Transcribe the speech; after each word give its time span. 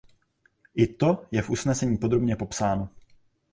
I 0.75 0.87
to 0.87 1.25
je 1.31 1.41
v 1.41 1.49
usnesení 1.49 1.97
podrobně 1.97 2.35
popsáno. 2.35 2.89